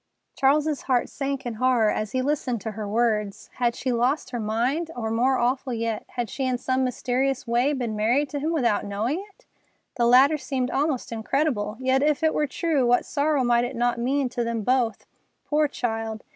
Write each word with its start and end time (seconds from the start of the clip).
Charles's 0.35 0.81
heart 0.89 1.09
sank 1.09 1.45
in 1.45 1.53
horror 1.61 1.91
as 1.91 2.11
he 2.11 2.23
listened 2.23 2.59
to 2.61 2.71
her 2.71 2.87
words. 2.87 3.51
Had 3.57 3.75
she 3.75 3.91
lost 3.91 4.31
her 4.31 4.39
mind, 4.39 4.89
or, 4.95 5.11
more 5.11 5.37
awful 5.37 5.73
yet, 5.73 6.05
had 6.15 6.27
she 6.27 6.43
in 6.43 6.57
some 6.57 6.83
mysterious 6.83 7.45
way 7.45 7.71
been 7.73 7.95
married 7.95 8.27
to 8.29 8.39
him 8.39 8.51
without 8.51 8.83
knowing 8.83 9.23
it? 9.29 9.45
The 9.97 10.07
latter 10.07 10.39
seemed 10.39 10.71
almost 10.71 11.11
incredible, 11.11 11.77
yet 11.79 12.01
if 12.01 12.23
it 12.23 12.33
were 12.33 12.47
true, 12.47 12.83
what 12.83 13.05
sorrow 13.05 13.43
might 13.43 13.63
it 13.63 13.75
not 13.75 13.99
mean 13.99 14.27
to 14.29 14.43
them 14.43 14.63
both! 14.63 15.05
Poor 15.45 15.67
child! 15.67 16.23